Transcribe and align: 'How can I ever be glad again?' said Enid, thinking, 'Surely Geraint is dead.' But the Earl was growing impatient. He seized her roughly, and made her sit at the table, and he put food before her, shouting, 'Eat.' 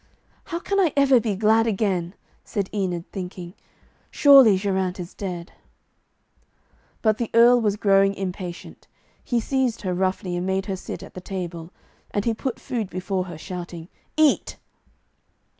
'How 0.45 0.57
can 0.59 0.79
I 0.79 0.91
ever 0.97 1.19
be 1.19 1.35
glad 1.35 1.67
again?' 1.67 2.15
said 2.43 2.71
Enid, 2.73 3.11
thinking, 3.11 3.53
'Surely 4.09 4.57
Geraint 4.57 4.99
is 4.99 5.13
dead.' 5.13 5.51
But 7.03 7.19
the 7.19 7.29
Earl 7.35 7.61
was 7.61 7.75
growing 7.75 8.15
impatient. 8.15 8.87
He 9.23 9.39
seized 9.39 9.83
her 9.83 9.93
roughly, 9.93 10.35
and 10.35 10.47
made 10.47 10.65
her 10.65 10.75
sit 10.75 11.03
at 11.03 11.13
the 11.13 11.21
table, 11.21 11.71
and 12.09 12.25
he 12.25 12.33
put 12.33 12.59
food 12.59 12.89
before 12.89 13.25
her, 13.25 13.37
shouting, 13.37 13.89
'Eat.' 14.17 14.57